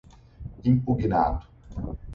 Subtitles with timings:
[0.69, 1.45] impugnado